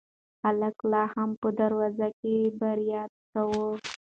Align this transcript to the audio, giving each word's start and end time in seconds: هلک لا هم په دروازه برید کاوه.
هلک 0.43 0.77
لا 0.91 1.03
هم 1.13 1.29
په 1.41 1.47
دروازه 1.59 2.07
برید 2.59 3.11
کاوه. 3.31 3.69